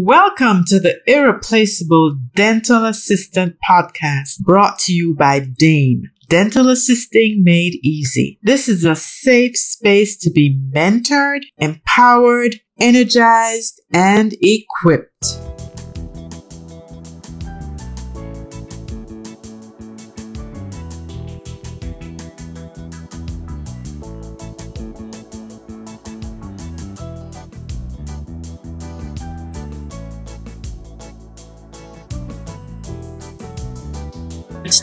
[0.00, 6.04] Welcome to the Irreplaceable Dental Assistant Podcast brought to you by DAME.
[6.28, 8.38] Dental Assisting Made Easy.
[8.40, 15.57] This is a safe space to be mentored, empowered, energized, and equipped.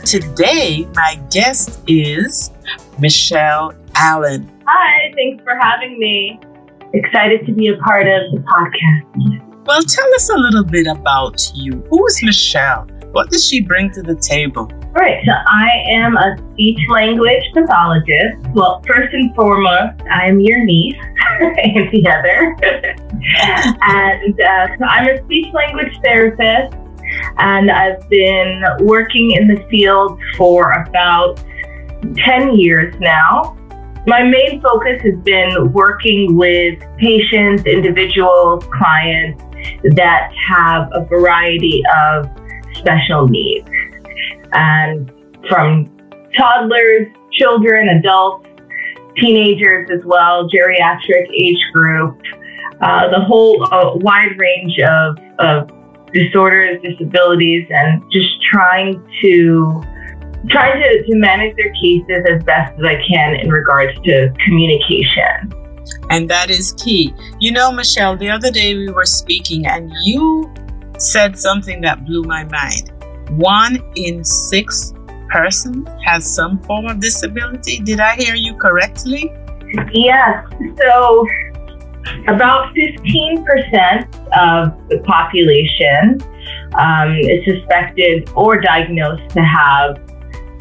[0.06, 2.52] Today, my guest is
[3.00, 4.48] Michelle Allen.
[4.68, 6.40] Hi, thanks for having me.
[6.94, 9.66] Excited to be a part of the podcast.
[9.66, 11.84] Well, tell us a little bit about you.
[11.90, 12.86] Who is Michelle?
[13.14, 14.72] What does she bring to the table?
[14.72, 18.38] All right, so I am a speech language pathologist.
[18.54, 21.02] Well, first and foremost, I am your niece,
[21.42, 22.56] Auntie Heather.
[23.82, 26.76] and uh, so I'm a speech language therapist
[27.38, 31.44] and I've been working in the field for about
[32.16, 33.58] 10 years now.
[34.08, 39.44] My main focus has been working with patients, individuals, clients
[39.96, 42.28] that have a variety of
[42.76, 43.68] special needs.
[44.54, 45.12] And
[45.50, 45.90] from
[46.38, 48.48] toddlers, children, adults,
[49.18, 52.22] teenagers as well, geriatric age group,
[52.82, 55.70] uh, the whole uh, wide range of, of
[56.16, 59.84] disorders, disabilities, and just trying to
[60.50, 65.52] trying to, to manage their cases as best as I can in regards to communication.
[66.10, 67.14] And that is key.
[67.40, 70.54] You know, Michelle, the other day we were speaking and you
[70.98, 72.92] said something that blew my mind.
[73.32, 74.94] One in six
[75.32, 77.80] persons has some form of disability.
[77.80, 79.34] Did I hear you correctly?
[79.94, 80.46] Yes.
[80.80, 81.28] So
[82.28, 83.46] about 15%
[84.38, 86.22] of the population
[86.78, 89.98] um, is suspected or diagnosed to have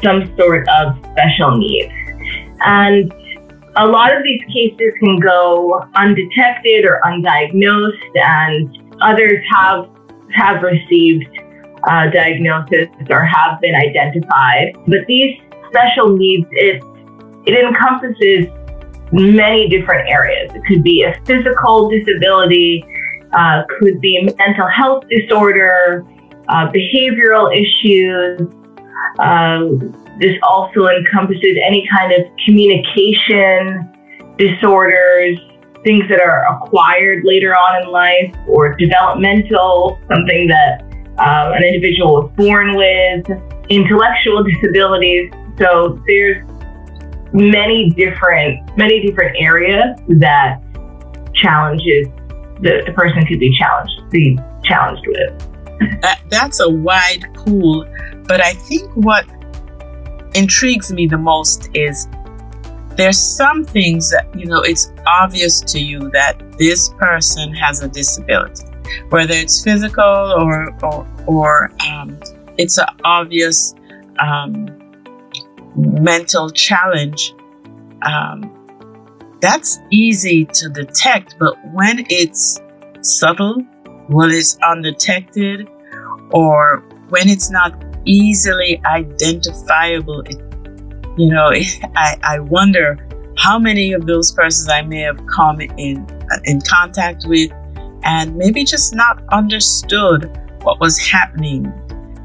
[0.03, 1.91] some sort of special needs.
[2.61, 3.13] And
[3.77, 9.89] a lot of these cases can go undetected or undiagnosed, and others have
[10.33, 11.27] have received
[11.87, 14.75] uh, diagnosis or have been identified.
[14.87, 15.39] But these
[15.69, 16.81] special needs, it
[17.45, 18.47] it encompasses
[19.11, 20.51] many different areas.
[20.53, 22.83] It could be a physical disability,
[23.33, 26.05] uh, could be mental health disorder,
[26.47, 28.41] uh, behavioral issues.
[29.19, 33.91] Um, this also encompasses any kind of communication
[34.37, 35.39] disorders,
[35.83, 40.81] things that are acquired later on in life, or developmental, something that
[41.19, 43.25] um, an individual was born with,
[43.69, 45.31] intellectual disabilities.
[45.57, 46.45] So there's
[47.35, 50.61] many different many different areas that
[51.33, 52.07] challenges
[52.61, 56.01] the, the person could be challenged be challenged with.
[56.01, 57.85] That, that's a wide pool,
[58.27, 59.25] but I think what
[60.33, 62.07] intrigues me the most is
[62.95, 67.89] there's some things that you know it's obvious to you that this person has a
[67.89, 68.65] disability,
[69.09, 72.17] whether it's physical or or, or um,
[72.57, 73.75] it's an obvious
[74.19, 74.65] um,
[75.75, 77.33] mental challenge,
[78.03, 78.51] um,
[79.41, 81.35] that's easy to detect.
[81.39, 82.59] But when it's
[83.01, 83.59] subtle,
[84.07, 85.67] when it's undetected,
[86.31, 90.39] or when it's not easily identifiable, it,
[91.17, 91.51] you know,
[91.95, 92.97] I, I wonder
[93.37, 96.07] how many of those persons I may have come in
[96.45, 97.51] in contact with
[98.03, 100.31] and maybe just not understood
[100.61, 101.71] what was happening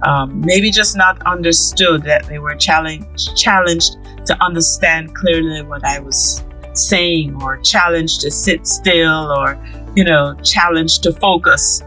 [0.02, 3.96] um, maybe just not understood that they were challenged challenged
[4.26, 6.44] to understand clearly what I was
[6.74, 9.58] saying, or challenged to sit still, or
[9.94, 11.82] you know, challenged to focus.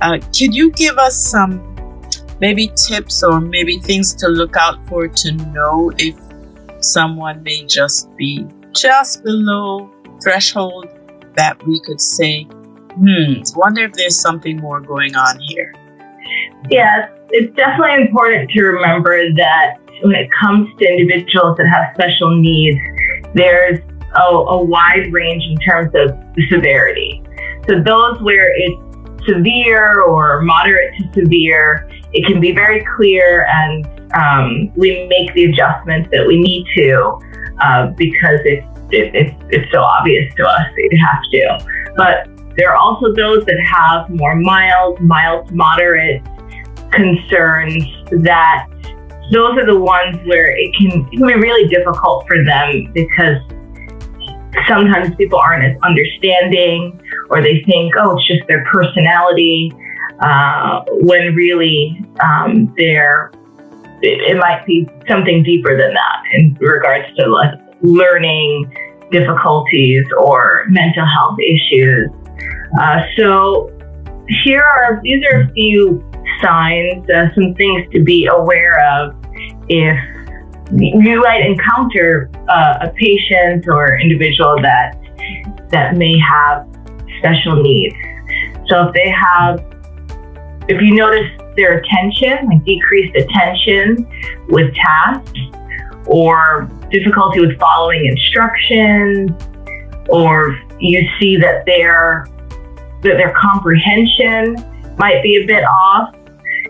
[0.00, 1.74] Uh, could you give us some
[2.40, 6.16] maybe tips or maybe things to look out for to know if
[6.80, 9.90] someone may just be just below
[10.22, 10.88] threshold
[11.36, 15.72] that we could say, hmm, wonder if there's something more going on here?
[16.70, 22.36] Yes, it's definitely important to remember that when it comes to individuals that have special
[22.40, 22.78] needs,
[23.34, 23.80] there's
[24.16, 26.16] a, a wide range in terms of
[26.50, 27.22] severity.
[27.66, 33.86] So those where it's severe or moderate to severe, it can be very clear and
[34.14, 37.18] um, we make the adjustments that we need to
[37.60, 41.92] uh, because it's, it, it's, it's so obvious to us that you have to.
[41.96, 46.22] But there are also those that have more mild, mild, moderate
[46.94, 47.84] concerns
[48.22, 48.68] that
[49.32, 53.38] those are the ones where it can, it can be really difficult for them because
[54.68, 57.00] sometimes people aren't as understanding
[57.30, 59.72] or they think, oh, it's just their personality,
[60.20, 63.32] uh, when really um, they're,
[64.02, 68.72] it, it, might be something deeper than that in regards to like learning
[69.10, 72.08] difficulties or mental health issues.
[72.80, 73.70] Uh, so
[74.44, 76.04] here are, these are a few
[76.42, 79.14] signs, uh, some things to be aware of
[79.68, 79.98] if
[80.72, 84.98] you might encounter uh, a patient or individual that
[85.70, 86.66] that may have
[87.18, 87.94] special needs.
[88.68, 89.64] So if they have,
[90.68, 94.06] if you notice their attention, like decreased attention
[94.48, 95.38] with tasks,
[96.06, 99.30] or difficulty with following instructions,
[100.08, 102.26] or you see that their
[103.02, 104.56] that their comprehension
[104.98, 106.14] might be a bit off.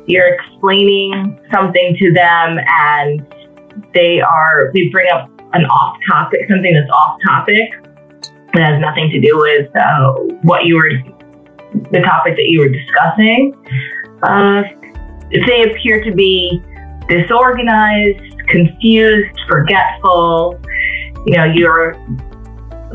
[0.06, 3.27] You're explaining something to them and
[3.95, 7.71] they are they bring up an off topic, something that's off topic
[8.53, 10.12] that has nothing to do with uh,
[10.43, 10.91] what you were
[11.91, 13.53] the topic that you were discussing.
[14.23, 14.62] Uh,
[15.31, 16.62] if they appear to be
[17.09, 20.61] disorganized, confused, forgetful,
[21.27, 21.95] you know, you're,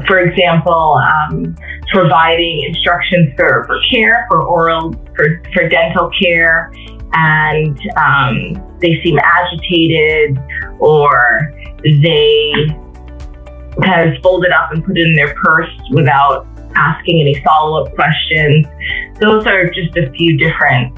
[0.08, 1.56] for example, um,
[1.92, 6.72] providing instructions for, for care, for oral, for, for dental care,
[7.14, 10.38] and um, they seem agitated
[10.80, 11.54] or
[11.84, 12.54] they
[13.84, 16.46] kind of fold it up and put it in their purse without
[16.76, 18.68] asking any follow up questions.
[19.20, 20.98] Those are just a few different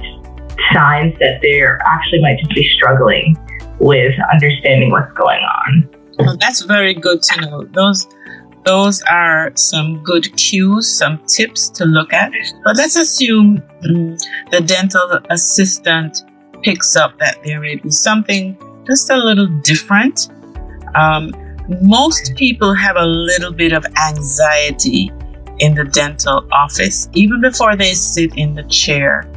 [0.73, 3.37] signs that they're actually might just be struggling
[3.79, 5.89] with understanding what's going on.
[6.19, 7.63] Well, that's very good to know.
[7.63, 8.07] Those
[8.63, 12.31] those are some good cues, some tips to look at.
[12.63, 14.17] But let's assume um,
[14.51, 16.23] the dental assistant
[16.61, 20.29] picks up that there may be something just a little different.
[20.95, 21.31] Um,
[21.81, 25.11] most people have a little bit of anxiety
[25.59, 29.31] in the dental office, even before they sit in the chair.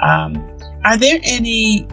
[0.00, 0.36] Um,
[0.84, 1.86] are there any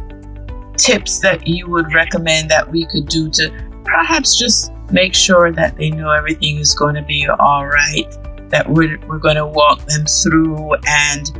[0.77, 3.51] tips that you would recommend that we could do to
[3.83, 8.07] perhaps just make sure that they know everything is going to be all right,
[8.49, 11.31] that we're, we're going to walk them through and,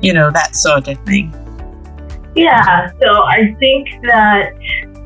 [0.00, 1.30] you know, that sort of thing.
[2.34, 4.54] Yeah, so I think that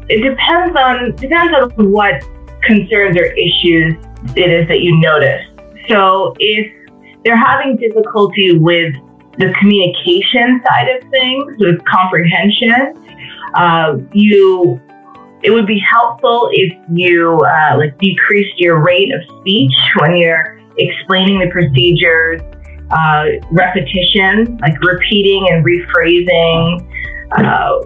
[0.08, 2.23] it depends on depends on what
[2.62, 3.94] concerns or issues
[4.37, 5.43] it is that you notice.
[5.88, 6.73] So if
[7.25, 8.94] they're having difficulty with
[9.38, 12.94] the communication side of things, with comprehension,
[13.55, 14.81] uh, you
[15.42, 20.60] it would be helpful if you uh, like decreased your rate of speech when you're
[20.78, 22.40] explaining the procedures,
[22.90, 26.82] uh, repetition, like repeating and rephrasing
[27.32, 27.80] uh,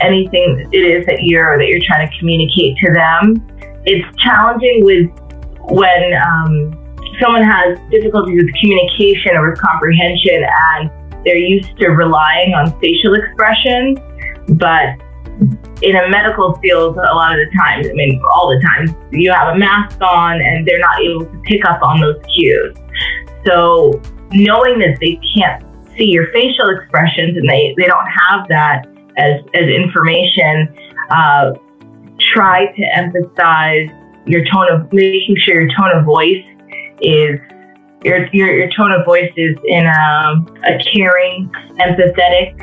[0.00, 3.46] anything it is that you're that you're trying to communicate to them.
[3.84, 5.10] It's challenging with
[5.70, 10.90] when um, someone has difficulties with communication or with comprehension and
[11.24, 13.98] they're used to relying on facial expressions,
[14.56, 14.96] but
[15.82, 19.32] in a medical field, a lot of the times, I mean, all the time, you
[19.32, 22.76] have a mask on and they're not able to pick up on those cues.
[23.46, 24.00] So
[24.30, 25.64] knowing that they can't
[25.96, 28.86] see your facial expressions and they, they don't have that
[29.16, 30.74] as, as information,
[31.10, 31.52] uh,
[32.34, 33.88] try to emphasize
[34.26, 36.44] your tone of making sure your tone of voice
[37.00, 37.40] is
[38.04, 40.34] your, your, your tone of voice is in a,
[40.64, 42.54] a caring, empathetic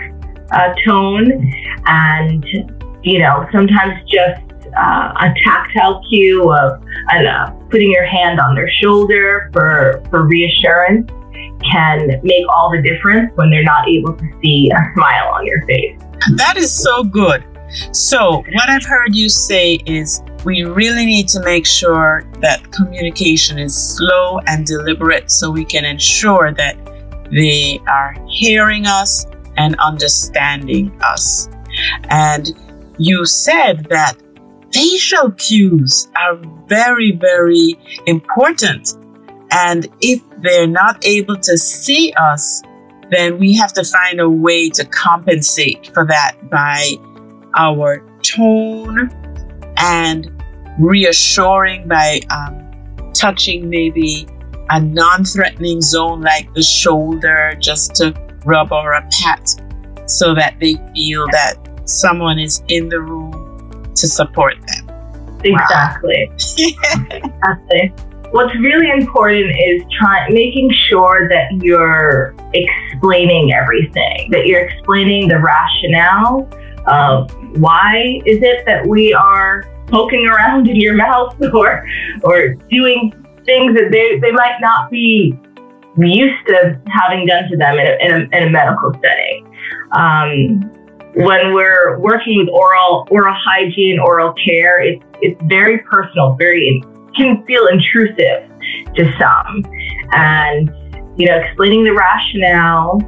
[0.52, 1.52] uh, tone
[1.86, 4.42] and you know, sometimes just
[4.78, 11.10] uh, a tactile cue of uh, putting your hand on their shoulder for, for reassurance
[11.72, 15.66] can make all the difference when they're not able to see a smile on your
[15.66, 16.00] face.
[16.36, 17.44] That is so good.
[17.92, 23.60] So, what I've heard you say is we really need to make sure that communication
[23.60, 26.78] is slow and deliberate so we can ensure that
[27.30, 29.26] they are hearing us
[29.58, 31.50] and understanding us.
[32.10, 32.58] And
[32.98, 34.16] you said that
[34.74, 38.96] facial cues are very, very important.
[39.52, 42.62] And if they're not able to see us,
[43.12, 46.96] then we have to find a way to compensate for that by
[47.58, 49.10] our tone
[49.78, 50.32] and
[50.80, 54.28] reassuring by um, touching maybe
[54.70, 58.14] a non threatening zone like the shoulder just to
[58.46, 59.50] rub or a pat
[60.06, 64.88] so that they feel that someone is in the room to support them.
[65.44, 66.30] Exactly.
[66.30, 67.06] Wow.
[67.12, 67.94] exactly.
[68.32, 75.40] What's really important is trying making sure that you're explaining everything, that you're explaining the
[75.40, 76.50] rationale
[76.88, 81.88] of why is it that we are poking around in your mouth or
[82.24, 83.12] or doing
[83.46, 85.38] things that they, they might not be
[85.98, 89.48] used to having done to them in a, in a, in a medical setting.
[89.94, 90.70] Um,
[91.16, 96.84] when we're working with oral oral hygiene, oral care, it's it's very personal, very
[97.16, 98.50] can feel intrusive
[98.96, 99.66] to some,
[100.12, 100.70] and
[101.18, 103.02] you know, explaining the rationale,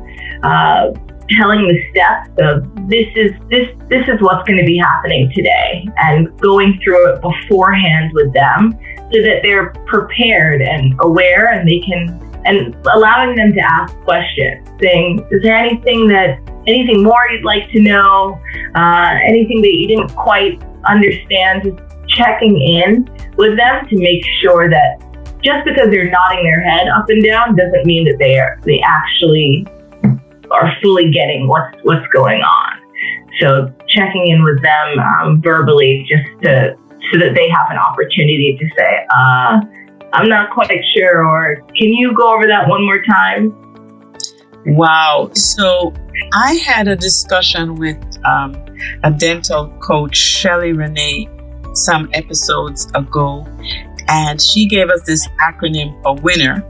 [0.44, 0.92] uh,
[1.38, 5.88] telling the steps of this is this this is what's going to be happening today,
[5.98, 8.72] and going through it beforehand with them
[9.12, 14.68] so that they're prepared and aware, and they can and allowing them to ask questions,
[14.82, 18.40] saying, "Is there anything that anything more you'd like to know?
[18.76, 24.70] Uh, anything that you didn't quite understand?" Just checking in with them to make sure
[24.70, 25.02] that
[25.44, 28.82] just because they're nodding their head up and down doesn't mean that they are they
[28.82, 29.66] actually
[30.52, 32.80] are fully getting what's what's going on.
[33.40, 36.76] So checking in with them um, verbally just to
[37.12, 39.62] so that they have an opportunity to say, uh,
[40.14, 43.56] I'm not quite sure, or can you go over that one more time?
[44.66, 45.32] Wow.
[45.34, 45.94] So
[46.34, 48.56] I had a discussion with um,
[49.04, 51.30] a dental coach, Shelly Renee,
[51.74, 53.48] some episodes ago,
[54.08, 56.66] and she gave us this acronym for winner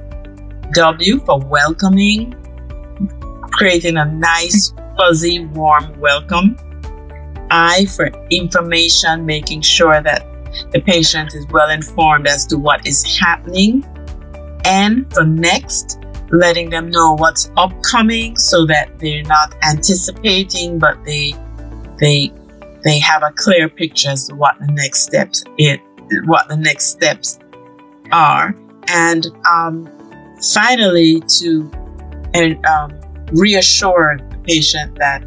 [0.73, 2.35] W for welcoming,
[3.51, 6.55] creating a nice, fuzzy, warm welcome.
[7.49, 10.25] I for information, making sure that
[10.71, 13.83] the patient is well informed as to what is happening.
[14.65, 15.99] And for next,
[16.31, 21.33] letting them know what's upcoming so that they're not anticipating, but they
[21.99, 22.31] they
[22.83, 25.81] they have a clear picture as to what the next steps it
[26.25, 27.39] what the next steps
[28.11, 28.55] are.
[28.87, 29.87] And um,
[30.53, 31.71] finally to
[32.33, 32.91] and um,
[33.33, 35.23] reassure the patient that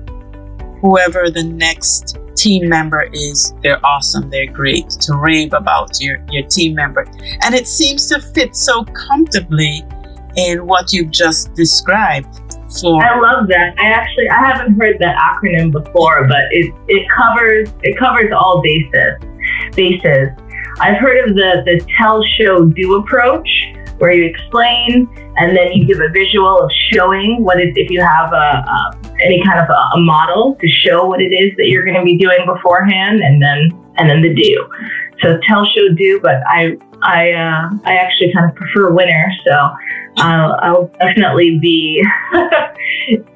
[0.80, 6.47] whoever the next team member is, they're awesome, they're great, to rave about your, your
[6.49, 7.06] team member.
[7.42, 9.85] And it seems to fit so comfortably
[10.36, 12.40] in what you've just described.
[12.70, 13.78] So I love that.
[13.78, 18.62] I actually I haven't heard that acronym before, but it, it covers it covers all
[18.62, 19.20] bases
[19.74, 20.28] bases.
[20.80, 23.48] I've heard of the the tell show do approach,
[23.98, 28.00] where you explain and then you give a visual of showing what it, if you
[28.00, 31.68] have a, a any kind of a, a, model to show what it is that
[31.68, 34.68] you're going to be doing beforehand, and then and then the do.
[35.22, 36.18] So tell, show, do.
[36.20, 39.71] But I I uh, I actually kind of prefer winner, so
[40.18, 42.04] I'll, I'll definitely be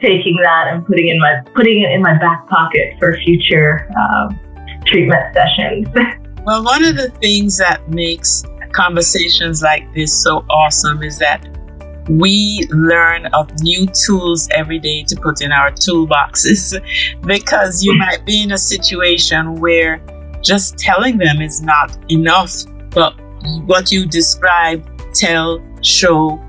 [0.00, 4.32] taking that and putting in my putting it in my back pocket for future uh,
[4.86, 5.88] treatment sessions.
[6.46, 11.44] Well, one of the things that makes conversations like this so awesome is that
[12.08, 16.80] we learn of new tools every day to put in our toolboxes
[17.26, 20.00] because you might be in a situation where
[20.40, 22.52] just telling them is not enough,
[22.90, 23.18] but
[23.66, 26.42] what you describe, tell, show,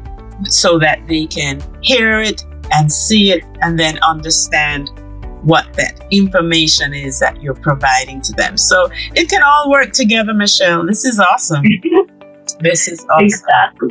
[0.44, 4.89] so that they can hear it and see it and then understand
[5.44, 8.58] what that information is that you're providing to them.
[8.58, 10.86] So it can all work together, Michelle.
[10.86, 11.63] This is awesome.
[12.60, 13.25] this is awesome.
[13.25, 13.89] Exactly.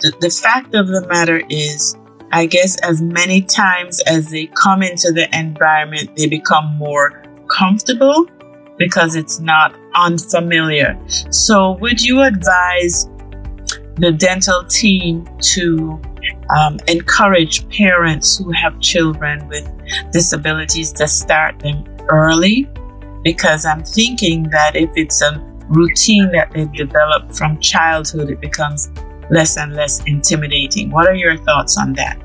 [0.00, 1.96] The, the fact of the matter is,
[2.32, 8.26] I guess as many times as they come into the environment, they become more comfortable
[8.76, 10.98] because it's not unfamiliar.
[11.30, 13.08] So, would you advise
[13.96, 16.00] the dental team to
[16.56, 19.70] um, encourage parents who have children with
[20.12, 22.68] disabilities to start them early?
[23.22, 28.90] Because I'm thinking that if it's a routine that they've developed from childhood, it becomes
[29.30, 30.90] less and less intimidating.
[30.90, 32.18] What are your thoughts on that?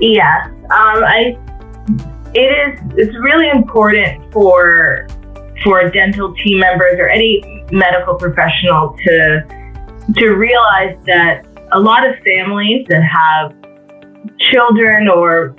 [0.00, 1.38] Yeah, um, I
[2.34, 5.06] it is it's really important for
[5.64, 9.44] for dental team members or any medical professional to
[10.14, 13.52] to realize that a lot of families that have
[14.52, 15.56] children or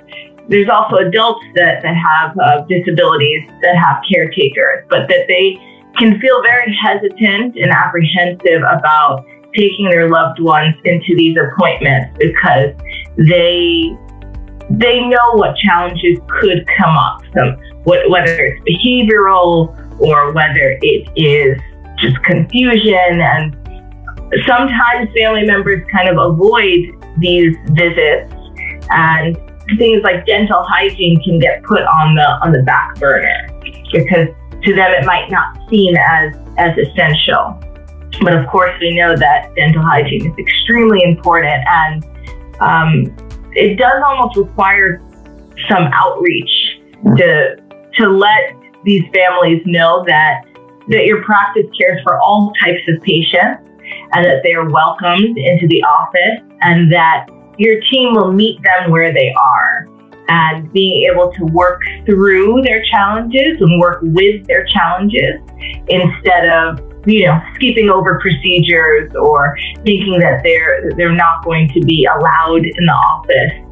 [0.48, 5.60] there's also adults that, that have uh, disabilities that have caretakers, but that they
[5.98, 12.74] can feel very hesitant and apprehensive about taking their loved ones into these appointments because
[13.16, 13.96] they
[14.70, 17.22] they know what challenges could come up.
[17.34, 21.60] So whether it's behavioral or whether it is
[21.98, 23.20] just confusion.
[23.20, 23.56] And
[24.46, 28.32] sometimes family members kind of avoid these visits
[28.90, 29.36] and
[29.78, 33.48] things like dental hygiene can get put on the on the back burner
[33.92, 34.28] because
[34.62, 37.58] to them it might not seem as as essential.
[38.22, 42.04] But of course we know that dental hygiene is extremely important and
[42.60, 43.16] um,
[43.52, 45.02] it does almost require
[45.68, 46.80] some outreach
[47.16, 47.56] to
[47.94, 48.57] to let
[48.88, 50.44] these families know that
[50.88, 53.68] that your practice cares for all types of patients
[54.12, 57.26] and that they are welcomed into the office and that
[57.58, 59.86] your team will meet them where they are
[60.28, 65.40] and being able to work through their challenges and work with their challenges
[65.88, 71.80] instead of you know skipping over procedures or thinking that they're they're not going to
[71.80, 73.68] be allowed in the office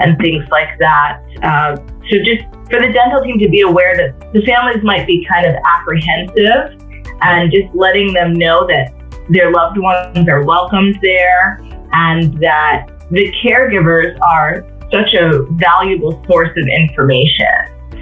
[0.00, 1.22] and things like that.
[1.42, 1.76] Uh,
[2.10, 5.46] so just for the dental team to be aware that the families might be kind
[5.46, 6.80] of apprehensive
[7.22, 8.92] and just letting them know that
[9.30, 11.60] their loved ones are welcomed there
[11.92, 17.46] and that the caregivers are such a valuable source of information.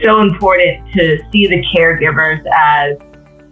[0.03, 2.99] So important to see the caregivers as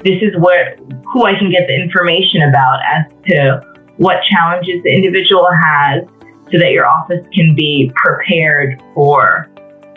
[0.05, 0.79] this is what
[1.13, 3.63] who I can get the information about as to
[3.97, 6.05] what challenges the individual has
[6.53, 9.49] so that your office can be prepared for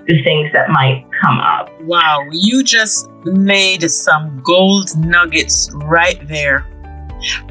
[0.08, 1.70] the things that might come up.
[1.82, 6.66] Wow, you just made some gold nuggets right there.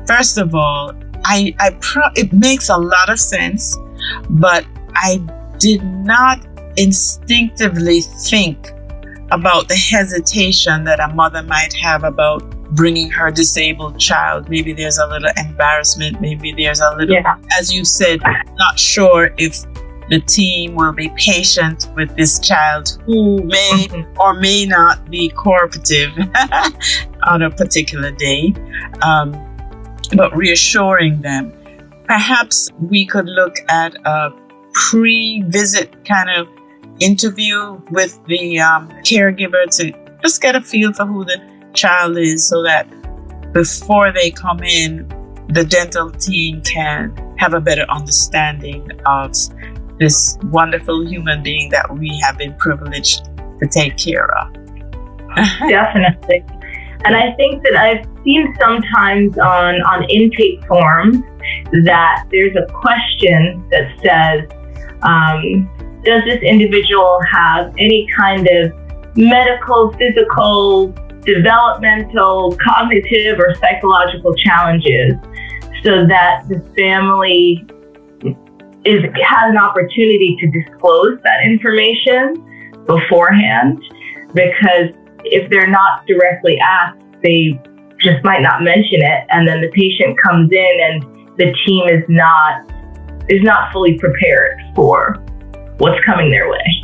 [0.07, 0.93] First of all,
[1.25, 3.77] I, I pro- it makes a lot of sense,
[4.31, 5.19] but I
[5.59, 6.47] did not
[6.77, 8.73] instinctively think
[9.31, 14.49] about the hesitation that a mother might have about bringing her disabled child.
[14.49, 16.21] Maybe there's a little embarrassment.
[16.21, 17.37] Maybe there's a little, yeah.
[17.59, 18.21] as you said,
[18.57, 19.65] not sure if
[20.09, 24.19] the team will be patient with this child who may mm-hmm.
[24.21, 26.13] or may not be cooperative
[27.25, 28.55] on a particular day,
[29.03, 29.33] um,
[30.17, 31.53] but reassuring them.
[32.05, 34.31] Perhaps we could look at a
[34.73, 36.49] pre visit kind of
[37.01, 41.41] interview with the um, caregiver to just get a feel for who the
[41.75, 42.87] child is so that
[43.53, 45.07] before they come in,
[45.49, 49.35] the dental team can have a better understanding of
[49.99, 53.25] this wonderful human being that we have been privileged
[53.61, 54.53] to take care of.
[55.69, 56.45] Definitely.
[57.05, 61.19] And I think that I've seen sometimes on, on intake forms
[61.85, 64.51] that there's a question that says,
[65.03, 65.71] um,
[66.05, 68.73] does this individual have any kind of
[69.17, 70.89] medical, physical,
[71.23, 75.15] developmental, cognitive, or psychological challenges
[75.83, 77.67] so that the family
[78.87, 82.35] is has an opportunity to disclose that information
[82.87, 83.83] beforehand
[84.35, 84.95] because
[85.25, 87.61] if they're not directly asked, they
[88.01, 91.03] just might not mention it and then the patient comes in and
[91.39, 92.71] the team is not
[93.29, 95.15] is not fully prepared for
[95.79, 96.83] what's coming their way.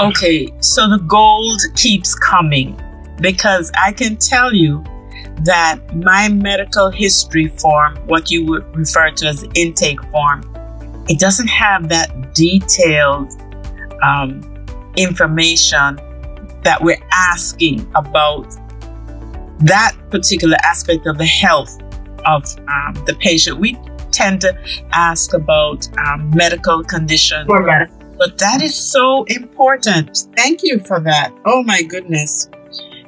[0.00, 2.78] Okay, so the gold keeps coming
[3.20, 4.84] because I can tell you
[5.44, 10.42] that my medical history form, what you would refer to as intake form,
[11.08, 13.32] it doesn't have that detailed
[14.02, 14.40] um,
[14.96, 15.96] information
[16.62, 18.54] that we're asking about
[19.60, 21.80] that particular aspect of the health
[22.26, 23.58] of um, the patient.
[23.58, 23.78] We
[24.10, 24.56] tend to
[24.92, 27.46] ask about um, medical conditions.
[28.18, 30.26] But that is so important.
[30.36, 31.32] Thank you for that.
[31.46, 32.50] Oh my goodness.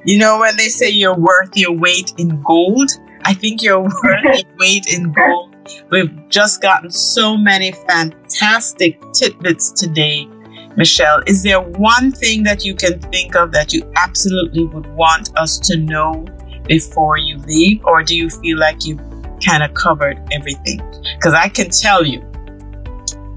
[0.04, 2.90] You know, when they say you're worth your weight in gold,
[3.24, 5.49] I think you're worth your weight in gold.
[5.90, 10.28] We've just gotten so many fantastic tidbits today.
[10.76, 15.36] Michelle, is there one thing that you can think of that you absolutely would want
[15.36, 16.24] us to know
[16.66, 17.84] before you leave?
[17.84, 19.00] Or do you feel like you've
[19.44, 20.80] kind of covered everything?
[21.16, 22.24] Because I can tell you,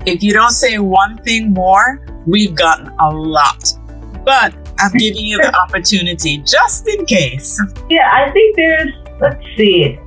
[0.05, 3.63] if you don't say one thing more, we've gotten a lot.
[4.23, 7.61] But I'm giving you the opportunity just in case.
[7.89, 9.99] Yeah, I think there's, let's see,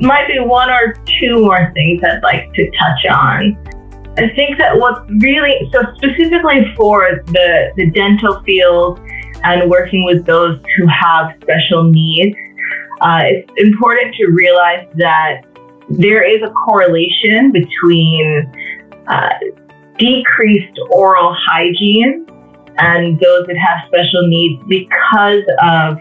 [0.00, 3.56] might be one or two more things I'd like to touch on.
[4.16, 9.00] I think that what really, so specifically for the, the dental field
[9.44, 12.36] and working with those who have special needs,
[13.00, 15.42] uh, it's important to realize that
[15.88, 18.52] there is a correlation between
[19.08, 19.30] uh,
[19.98, 22.26] decreased oral hygiene
[22.78, 25.96] and those that have special needs because of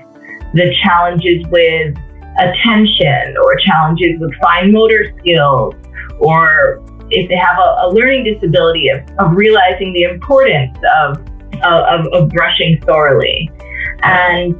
[0.53, 1.95] the challenges with
[2.39, 5.75] attention or challenges with fine motor skills
[6.19, 11.17] or if they have a, a learning disability of, of, realizing the importance of,
[11.63, 13.49] of, of brushing thoroughly.
[14.03, 14.55] And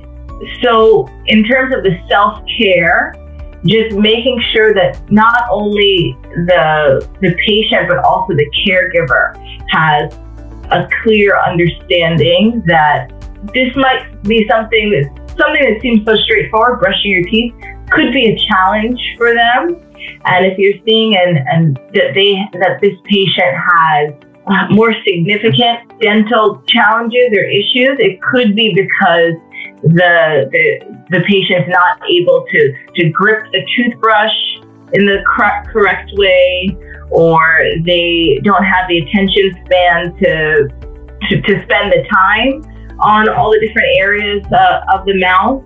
[0.61, 3.13] so in terms of the self-care,
[3.65, 9.35] just making sure that not only the the patient but also the caregiver
[9.69, 10.13] has
[10.71, 13.11] a clear understanding that
[13.53, 17.53] this might be something that something that seems so straightforward, brushing your teeth,
[17.91, 19.81] could be a challenge for them.
[20.25, 24.13] And if you're seeing and, and that they that this patient has
[24.71, 29.33] more significant dental challenges or issues, it could be because
[29.83, 34.33] the, the, the patient's not able to, to grip the toothbrush
[34.93, 36.75] in the correct, correct way,
[37.11, 37.41] or
[37.85, 40.67] they don't have the attention span to,
[41.29, 42.63] to, to spend the time
[43.01, 45.63] on all the different areas uh, of the mouth.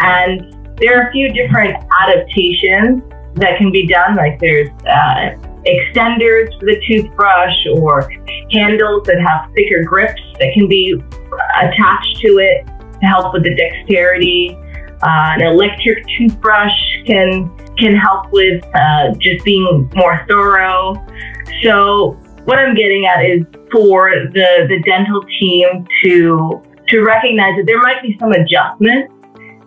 [0.00, 3.02] And there are a few different adaptations
[3.34, 5.34] that can be done, like there's uh,
[5.66, 8.10] extenders for the toothbrush or
[8.50, 11.00] handles that have thicker grips that can be
[11.60, 12.66] attached to it
[13.00, 14.56] to help with the dexterity.
[15.02, 16.72] Uh, an electric toothbrush
[17.06, 20.94] can can help with uh, just being more thorough.
[21.62, 22.12] So
[22.44, 23.42] what I'm getting at is
[23.74, 29.12] for the the dental team to to recognize that there might be some adjustments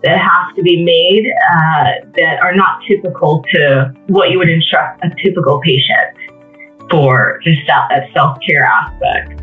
[0.03, 5.03] that have to be made uh, that are not typical to what you would instruct
[5.03, 6.15] a typical patient
[6.89, 7.55] for the
[8.13, 9.41] self care aspect.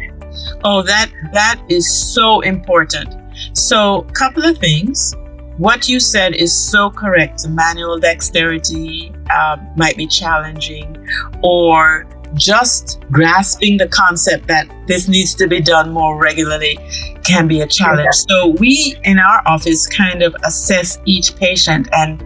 [0.65, 3.17] Oh, that that is so important.
[3.53, 5.15] So, a couple of things.
[5.57, 7.47] What you said is so correct.
[7.49, 10.97] Manual dexterity uh, might be challenging,
[11.43, 16.79] or just grasping the concept that this needs to be done more regularly
[17.25, 18.15] can be a challenge.
[18.29, 22.23] So we in our office kind of assess each patient and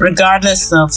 [0.00, 0.90] regardless of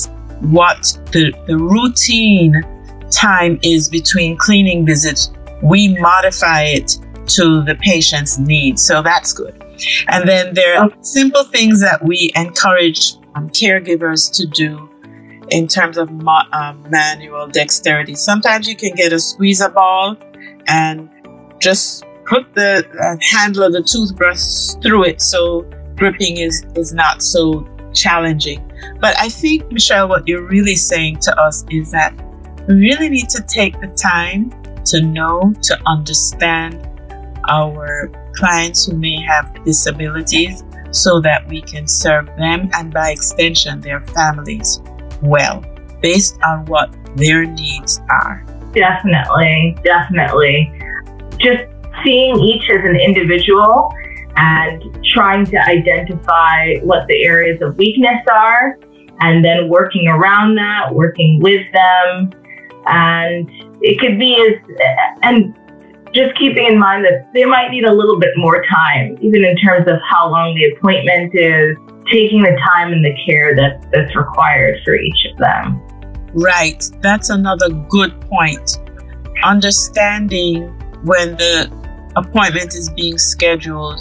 [0.51, 2.63] what the, the routine
[3.11, 6.97] time is between cleaning visits, we modify it
[7.27, 8.83] to the patient's needs.
[8.83, 9.63] So that's good.
[10.09, 14.89] And then there are simple things that we encourage um, caregivers to do
[15.53, 18.15] in terms of um, manual dexterity.
[18.15, 20.17] Sometimes you can get a squeezer ball
[20.67, 21.09] and
[21.59, 25.61] just put the uh, handle of the toothbrush through it so
[25.95, 28.59] gripping is, is not so challenging.
[28.99, 32.13] But I think, Michelle, what you're really saying to us is that
[32.67, 34.51] we really need to take the time
[34.85, 36.89] to know, to understand
[37.47, 43.81] our clients who may have disabilities so that we can serve them and by extension
[43.81, 44.81] their families
[45.23, 45.63] well
[46.01, 48.45] based on what their needs are.
[48.73, 50.73] Definitely, definitely.
[51.39, 51.63] Just
[52.03, 53.93] seeing each as an individual
[54.35, 54.83] and
[55.13, 58.79] trying to identify what the areas of weakness are
[59.19, 62.31] and then working around that, working with them.
[62.87, 63.49] And
[63.81, 64.77] it could be as,
[65.21, 65.55] and
[66.13, 69.57] just keeping in mind that they might need a little bit more time, even in
[69.57, 71.75] terms of how long the appointment is,
[72.11, 75.81] taking the time and the care that, that's required for each of them.
[76.33, 76.83] Right.
[77.01, 78.79] That's another good point.
[79.43, 80.67] Understanding
[81.03, 81.71] when the
[82.15, 83.99] appointment is being scheduled,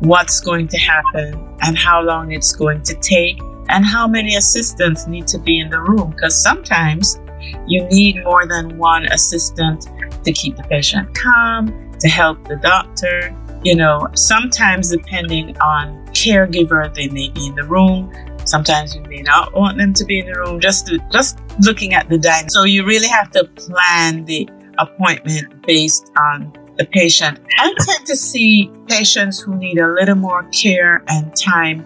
[0.00, 5.06] what's going to happen, and how long it's going to take, and how many assistants
[5.06, 6.10] need to be in the room.
[6.10, 7.20] Because sometimes
[7.66, 9.88] you need more than one assistant
[10.24, 16.92] to keep the patient calm, to help the doctor, you know, sometimes depending on caregiver,
[16.94, 18.12] they may be in the room.
[18.44, 20.60] Sometimes you may not want them to be in the room.
[20.60, 22.48] Just just looking at the dining.
[22.48, 27.40] So you really have to plan the appointment based on the patient.
[27.58, 31.84] I tend to see patients who need a little more care and time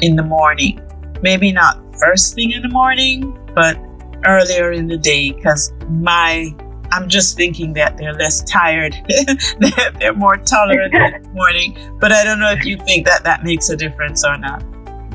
[0.00, 0.80] in the morning.
[1.22, 3.78] Maybe not first thing in the morning, but
[4.26, 6.54] earlier in the day because my
[6.94, 8.94] I'm just thinking that they're less tired.
[9.98, 11.76] they're more tolerant in the morning.
[11.98, 14.62] But I don't know if you think that that makes a difference or not.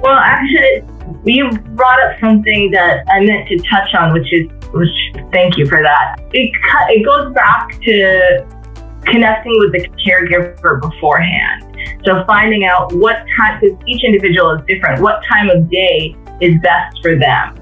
[0.01, 0.83] Well, actually,
[1.23, 4.89] you brought up something that I meant to touch on, which is, which
[5.31, 6.17] thank you for that.
[6.33, 6.51] It,
[6.89, 8.45] it goes back to
[9.05, 11.65] connecting with the caregiver beforehand.
[12.05, 16.55] So finding out what time, because each individual is different, what time of day is
[16.61, 17.55] best for them.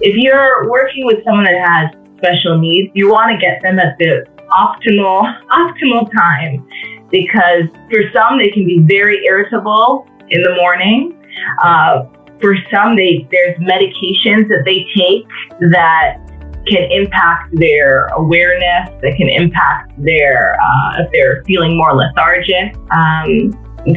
[0.00, 3.96] If you're working with someone that has special needs, you want to get them at
[3.98, 6.66] the optimal optimal time
[7.10, 11.16] because for some they can be very irritable in the morning.
[11.62, 12.04] Uh,
[12.40, 15.26] for some, they there's medications that they take
[15.70, 16.18] that
[16.66, 22.74] can impact their awareness, that can impact their uh, if they're feeling more lethargic.
[22.90, 23.52] Um,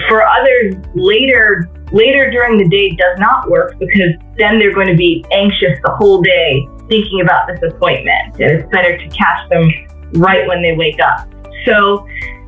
[0.07, 4.95] for others, later later during the day does not work because then they're going to
[4.95, 8.33] be anxious the whole day thinking about this appointment.
[8.39, 9.69] And it's better to catch them
[10.13, 11.29] right when they wake up.
[11.65, 12.07] So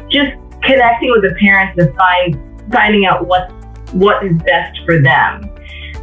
[0.10, 3.52] just connecting with the parents and find finding out what
[3.94, 5.52] what is best for them.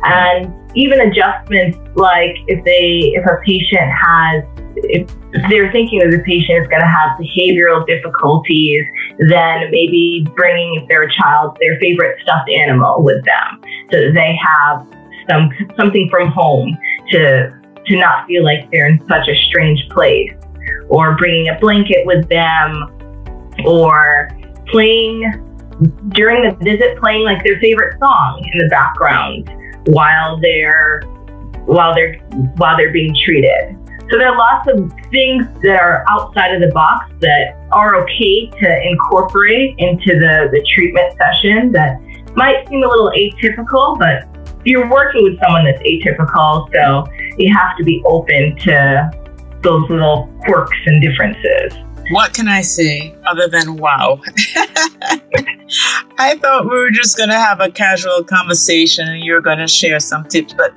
[0.05, 4.45] And even adjustments like if they if a patient has
[4.85, 5.09] if,
[5.49, 8.85] they're thinking that the patient is going to have behavioral difficulties,
[9.19, 14.87] then maybe bringing their child their favorite stuffed animal with them, so that they have
[15.31, 16.77] some something from home
[17.11, 17.51] to
[17.87, 20.33] to not feel like they're in such a strange place.
[20.89, 22.91] or bringing a blanket with them
[23.65, 24.31] or
[24.69, 25.23] playing
[26.11, 29.51] during the visit playing like their favorite song in the background
[29.87, 31.03] while they're
[31.65, 32.19] while they're
[32.57, 33.77] while they're being treated.
[34.11, 38.51] So there are lots of things that are outside of the box that are okay
[38.61, 41.99] to incorporate into the, the treatment session that
[42.37, 44.29] might seem a little atypical, but
[44.65, 47.07] you're working with someone that's atypical, so
[47.39, 49.11] you have to be open to
[49.63, 51.73] those little quirks and differences.
[52.11, 54.21] What can I say other than wow?
[56.19, 59.69] I thought we were just going to have a casual conversation and you're going to
[59.69, 60.75] share some tips, but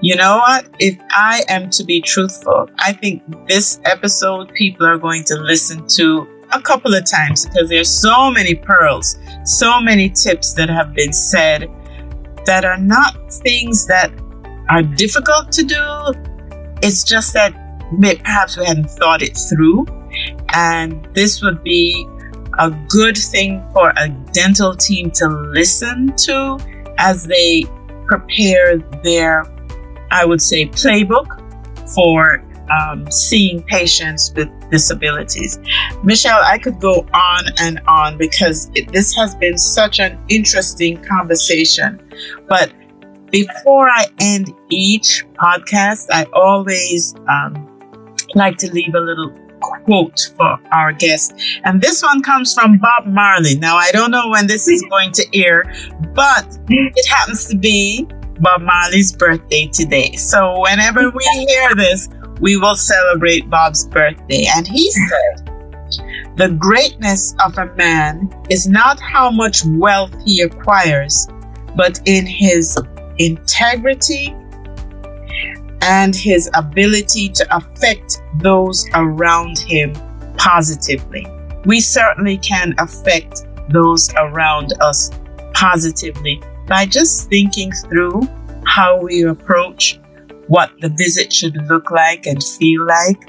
[0.00, 0.66] you know what?
[0.78, 5.86] If I am to be truthful, I think this episode people are going to listen
[5.88, 10.94] to a couple of times because there's so many pearls, so many tips that have
[10.94, 11.70] been said
[12.46, 14.10] that are not things that
[14.68, 16.12] are difficult to do.
[16.82, 17.52] It's just that
[18.22, 19.86] perhaps we hadn't thought it through.
[20.54, 22.06] And this would be
[22.58, 26.58] a good thing for a dental team to listen to
[26.98, 27.64] as they
[28.06, 29.44] prepare their,
[30.10, 31.36] I would say, playbook
[31.94, 35.58] for um, seeing patients with disabilities.
[36.02, 41.02] Michelle, I could go on and on because it, this has been such an interesting
[41.02, 42.00] conversation.
[42.48, 42.72] But
[43.30, 47.66] before I end each podcast, I always um,
[48.34, 51.34] like to leave a little quote for our guest.
[51.64, 53.56] And this one comes from Bob Marley.
[53.56, 55.64] Now, I don't know when this is going to air,
[56.14, 58.06] but it happens to be
[58.40, 60.12] Bob Marley's birthday today.
[60.12, 62.08] So whenever we hear this,
[62.40, 64.46] we will celebrate Bob's birthday.
[64.54, 65.50] And he said,
[66.36, 71.28] The greatness of a man is not how much wealth he acquires,
[71.76, 72.76] but in his
[73.18, 74.34] integrity
[75.82, 79.92] and his ability to affect those around him
[80.36, 81.26] positively.
[81.66, 85.10] We certainly can affect those around us
[85.54, 88.22] positively by just thinking through
[88.64, 90.00] how we approach
[90.46, 93.28] what the visit should look like and feel like.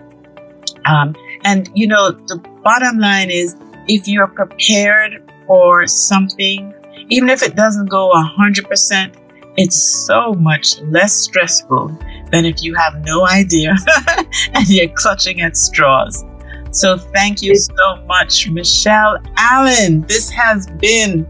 [0.86, 3.56] Um, and, you know, the bottom line is
[3.88, 6.72] if you're prepared for something,
[7.10, 9.16] even if it doesn't go 100%,
[9.58, 11.88] it's so much less stressful
[12.32, 13.76] than if you have no idea
[14.54, 16.24] and you're clutching at straws.
[16.70, 20.02] So thank you so much, Michelle Allen.
[20.02, 21.28] This has been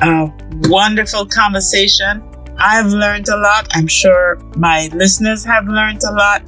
[0.00, 0.32] a
[0.68, 2.22] wonderful conversation.
[2.58, 3.68] I've learned a lot.
[3.72, 6.42] I'm sure my listeners have learned a lot.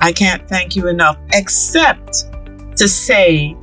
[0.00, 2.24] I can't thank you enough, except
[2.76, 3.56] to say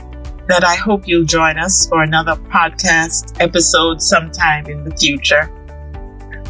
[0.47, 5.51] that I hope you'll join us for another podcast episode sometime in the future.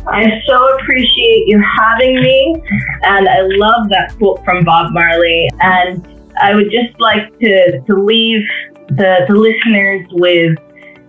[0.07, 2.61] I so appreciate you having me,
[3.03, 5.49] and I love that quote from Bob Marley.
[5.59, 6.07] And
[6.41, 8.41] I would just like to, to leave
[8.89, 10.57] the, the listeners with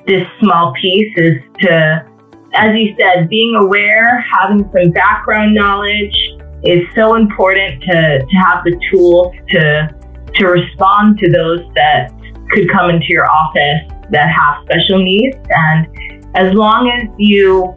[0.06, 2.06] this small piece is to,
[2.54, 6.16] as you said, being aware, having some background knowledge
[6.62, 9.94] is so important to, to have the tools to,
[10.34, 12.10] to respond to those that
[12.50, 15.36] could come into your office that have special needs.
[15.50, 17.74] And as long as you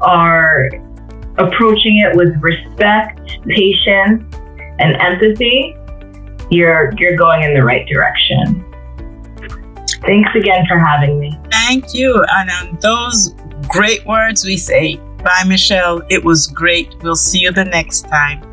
[0.00, 0.68] are
[1.38, 4.24] approaching it with respect, patience,
[4.78, 5.76] and empathy,
[6.50, 8.64] you're you're going in the right direction.
[10.02, 11.38] Thanks again for having me.
[11.50, 12.24] Thank you.
[12.30, 13.34] And on those
[13.68, 16.02] great words, we say, bye, Michelle.
[16.08, 16.94] It was great.
[17.02, 18.50] We'll see you the next time.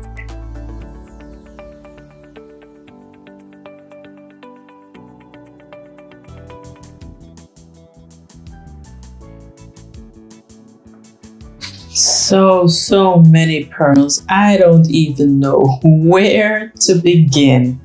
[12.28, 14.22] so, so many pearls.
[14.28, 17.80] I don't even know where to begin.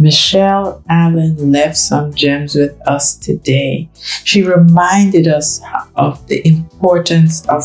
[0.00, 3.90] Michelle Allen left some gems with us today.
[4.24, 5.60] She reminded us
[5.94, 7.62] of the importance of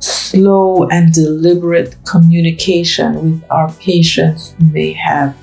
[0.00, 5.36] slow and deliberate communication with our patients who may have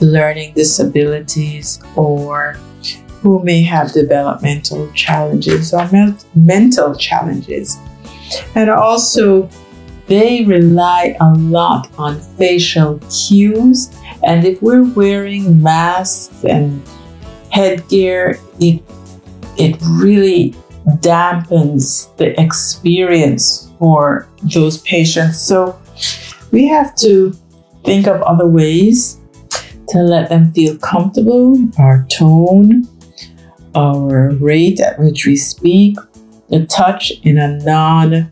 [0.00, 2.54] learning disabilities or
[3.20, 5.88] who may have developmental challenges or
[6.34, 7.78] mental challenges.
[8.54, 9.48] And also,
[10.06, 13.90] they rely a lot on facial cues.
[14.24, 16.82] And if we're wearing masks and
[17.50, 18.82] headgear, it,
[19.56, 20.54] it really
[21.00, 25.40] dampens the experience for those patients.
[25.40, 25.80] So
[26.50, 27.32] we have to
[27.84, 29.18] think of other ways
[29.88, 32.86] to let them feel comfortable, our tone,
[33.74, 35.96] our rate at which we speak,
[36.48, 38.30] the touch in a non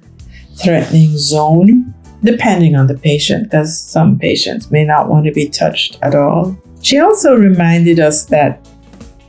[0.57, 1.95] threatening zone,
[2.27, 6.57] depending on the patient, because some patients may not want to be touched at all.
[6.83, 8.69] She also reminded us that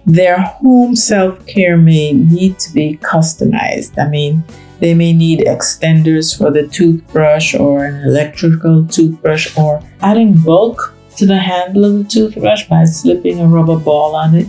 [0.05, 3.97] their home self care may need to be customized.
[3.97, 4.43] I mean,
[4.79, 11.25] they may need extenders for the toothbrush or an electrical toothbrush or adding bulk to
[11.25, 14.47] the handle of the toothbrush by slipping a rubber ball on it.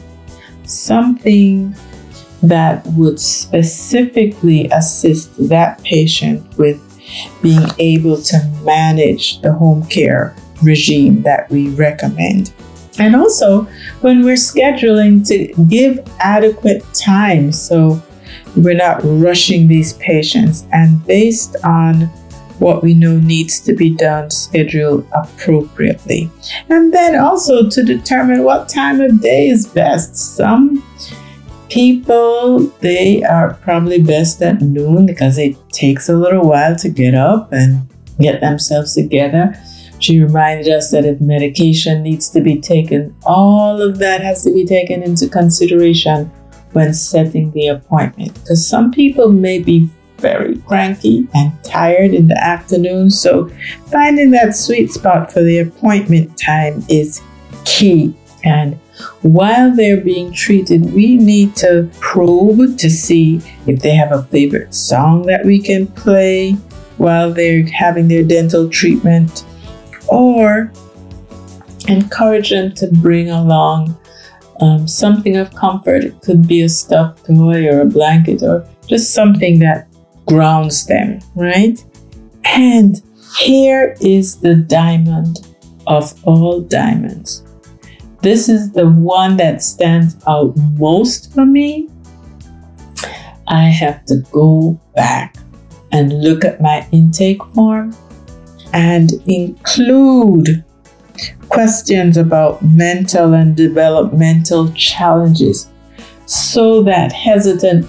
[0.64, 1.74] Something
[2.42, 6.87] that would specifically assist that patient with
[7.42, 12.52] being able to manage the home care regime that we recommend.
[12.98, 13.62] And also,
[14.00, 18.02] when we're scheduling, to give adequate time so
[18.56, 22.10] we're not rushing these patients and based on
[22.58, 26.28] what we know needs to be done, schedule appropriately.
[26.68, 30.16] And then also to determine what time of day is best.
[30.16, 30.84] Some
[31.68, 37.14] people, they are probably best at noon because it takes a little while to get
[37.14, 37.88] up and
[38.20, 39.54] get themselves together.
[40.00, 44.52] She reminded us that if medication needs to be taken, all of that has to
[44.52, 46.26] be taken into consideration
[46.72, 48.34] when setting the appointment.
[48.34, 53.48] Because some people may be very cranky and tired in the afternoon, so
[53.86, 57.20] finding that sweet spot for the appointment time is
[57.64, 58.14] key.
[58.48, 58.74] And
[59.22, 64.74] while they're being treated, we need to probe to see if they have a favorite
[64.74, 66.52] song that we can play
[66.96, 69.44] while they're having their dental treatment
[70.08, 70.72] or
[71.88, 73.96] encourage them to bring along
[74.60, 76.04] um, something of comfort.
[76.04, 79.88] It could be a stuffed toy or a blanket or just something that
[80.26, 81.78] grounds them, right?
[82.44, 83.02] And
[83.38, 85.46] here is the diamond
[85.86, 87.44] of all diamonds.
[88.20, 91.88] This is the one that stands out most for me.
[93.46, 95.36] I have to go back
[95.92, 97.96] and look at my intake form
[98.72, 100.64] and include
[101.48, 105.70] questions about mental and developmental challenges
[106.26, 107.86] so that hesitant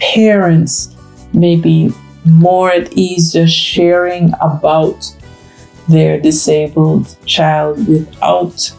[0.00, 0.96] parents
[1.32, 1.92] may be
[2.24, 5.14] more at ease just sharing about
[5.88, 8.72] their disabled child without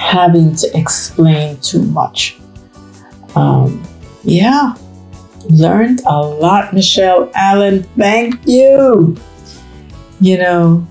[0.00, 2.38] having to explain too much.
[3.36, 3.82] Um,
[4.24, 4.74] yeah,
[5.50, 7.82] learned a lot, Michelle Allen.
[7.98, 9.16] Thank you.
[10.20, 10.86] You know,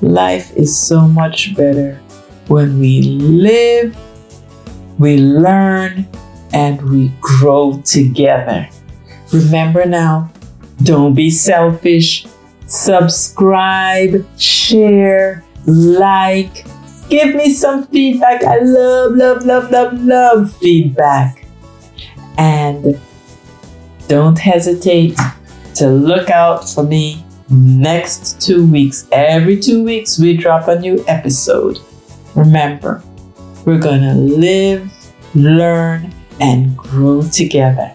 [0.00, 2.00] life is so much better
[2.48, 3.96] when we live,
[4.98, 6.06] we learn,
[6.52, 8.68] and we grow together.
[9.32, 10.30] Remember now,
[10.82, 12.26] don't be selfish.
[12.66, 16.66] Subscribe, share, like,
[17.08, 18.42] give me some feedback.
[18.42, 21.44] I love, love, love, love, love feedback.
[22.38, 23.00] And
[24.08, 25.18] don't hesitate
[25.74, 29.08] to look out for me next two weeks.
[29.12, 31.78] Every two weeks, we drop a new episode.
[32.34, 33.02] Remember,
[33.64, 34.90] we're going to live,
[35.34, 37.92] learn, and grow together.